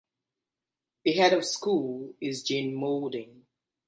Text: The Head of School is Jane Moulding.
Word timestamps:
The 1.05 1.11
Head 1.13 1.31
of 1.33 1.45
School 1.45 2.15
is 2.19 2.41
Jane 2.41 2.73
Moulding. 2.73 3.45